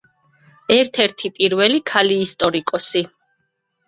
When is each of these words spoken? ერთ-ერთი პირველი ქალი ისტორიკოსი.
ერთ-ერთი 0.75 1.29
პირველი 1.35 1.81
ქალი 1.91 2.17
ისტორიკოსი. 2.21 3.03